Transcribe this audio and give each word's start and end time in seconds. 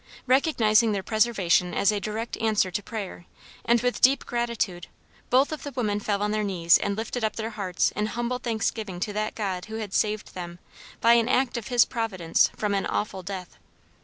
Recognizing 0.25 0.93
their 0.93 1.03
preservation 1.03 1.75
as 1.75 1.91
a 1.91 1.99
direct 1.99 2.35
answer 2.37 2.71
to 2.71 2.81
prayer, 2.81 3.27
and 3.63 3.81
with 3.81 4.01
deep 4.01 4.25
gratitude 4.25 4.87
both 5.29 5.51
of 5.51 5.61
the 5.61 5.71
women 5.73 5.99
fell 5.99 6.23
on 6.23 6.31
their 6.31 6.43
knees 6.43 6.79
and 6.79 6.97
lifted 6.97 7.23
up 7.23 7.35
their 7.35 7.51
hearts 7.51 7.91
in 7.95 8.07
humble 8.07 8.39
thanksgiving 8.39 8.99
to 9.01 9.13
that 9.13 9.35
God 9.35 9.65
who 9.65 9.75
had 9.75 9.93
saved 9.93 10.33
them 10.33 10.57
by 11.01 11.13
an 11.13 11.29
act 11.29 11.55
of 11.55 11.67
his 11.67 11.85
providence 11.85 12.49
from 12.57 12.73
an 12.73 12.87
awful 12.87 13.21
death. 13.21 13.57